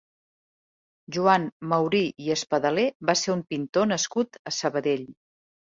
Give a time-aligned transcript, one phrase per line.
[1.17, 5.07] Joan Maurí i Espadaler va ser un pintor nascut a Sabadell.